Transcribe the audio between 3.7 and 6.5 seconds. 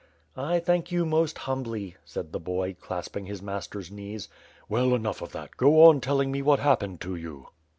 knees. "Well, enough of that! Go on telling me